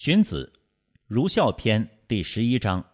[0.00, 0.52] 荀子
[1.08, 2.88] 《儒孝篇》第十一章：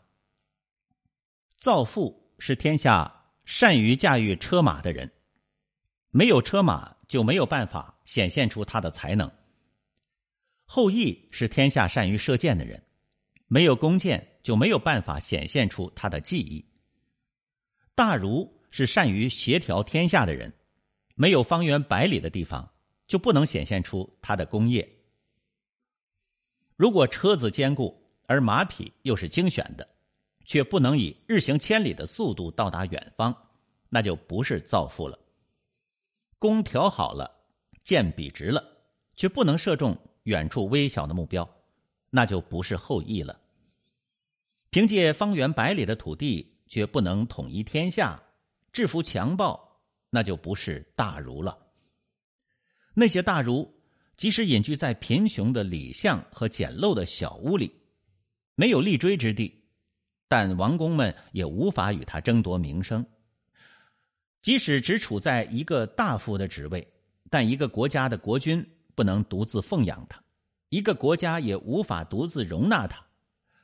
[1.59, 5.13] 造父是天下善于驾驭车马的人，
[6.09, 9.29] 没有车马就没有办法显现出他的才能；
[10.65, 12.83] 后羿是天下善于射箭的人，
[13.49, 16.65] 没有弓箭就没有办法显现出他的技艺；
[17.95, 20.51] 大儒是善于协调天下的人，
[21.17, 22.73] 没有方圆百里的地方
[23.07, 25.04] 就不能显现出他的功业。
[26.77, 29.89] 如果车子坚固，而马匹又是精选的，
[30.45, 33.35] 却不能以日行千里的速度到达远方，
[33.89, 35.17] 那就不是造父了。
[36.39, 37.31] 弓调好了，
[37.85, 38.63] 箭笔直了，
[39.15, 41.49] 却不能射中远处微小的目标，
[42.11, 43.41] 那就不是后羿了。
[44.71, 48.21] 凭借方圆百里的土地，却不能统一天下，
[48.73, 49.81] 制服强暴，
[50.11, 51.57] 那就不是大儒了。
[52.95, 53.73] 那些大儒。
[54.17, 57.73] 即使隐居在贫穷的里巷和简陋的小屋里，
[58.55, 59.65] 没有立锥之地，
[60.29, 63.05] 但王公们也无法与他争夺名声。
[64.43, 66.87] 即使只处在一个大夫的职位，
[67.31, 70.23] 但一个国家的国君不能独自奉养他，
[70.69, 73.05] 一个国家也无法独自容纳他。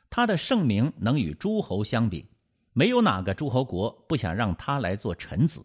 [0.08, 2.26] 他的盛名能与诸侯相比，
[2.72, 5.64] 没有哪个诸侯国不想让他来做臣子。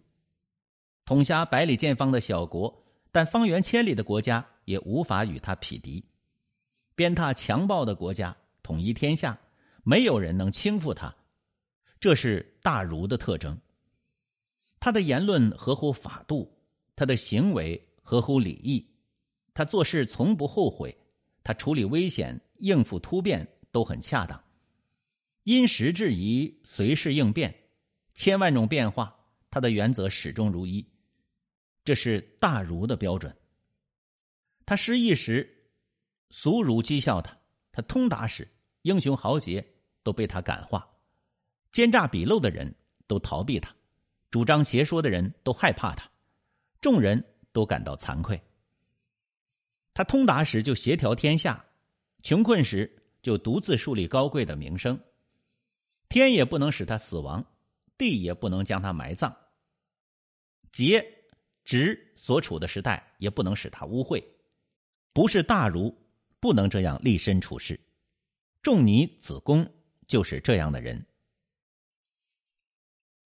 [1.05, 2.83] 统辖百里见方的小国。
[3.11, 6.03] 但方圆千里的国家也无法与他匹敌，
[6.93, 9.39] 鞭挞强暴的国家统一天下，
[9.83, 11.15] 没有人能轻负他，
[11.99, 13.57] 这是大儒的特征。
[14.79, 16.55] 他的言论合乎法度，
[16.95, 18.85] 他的行为合乎礼义，
[19.53, 20.95] 他做事从不后悔，
[21.43, 24.43] 他处理危险、应付突变都很恰当，
[25.43, 27.55] 因时制宜，随时应变，
[28.13, 29.15] 千万种变化，
[29.49, 30.85] 他的原则始终如一。
[31.83, 33.35] 这是大儒的标准。
[34.65, 35.69] 他失意时，
[36.31, 37.31] 俗儒讥笑他；
[37.71, 38.47] 他通达时，
[38.81, 39.65] 英雄豪杰
[40.01, 40.79] 都被他感化；
[41.71, 43.71] 奸诈鄙陋的人都逃避他；
[44.31, 46.09] 主张邪说的人都害怕他；
[46.81, 48.41] 众人都感到惭愧。
[49.93, 51.63] 他通达时就协调天下，
[52.23, 54.99] 穷困时就独自树立高贵的名声。
[56.09, 57.45] 天也不能使他死亡，
[57.97, 59.35] 地也不能将他埋葬。
[60.71, 61.11] 劫。
[61.63, 64.23] 直所处的时代也不能使他污秽，
[65.15, 65.97] 不是大儒
[66.41, 67.79] 不能这样立身处世。
[68.61, 69.65] 仲尼、子贡
[70.09, 71.05] 就是这样的人。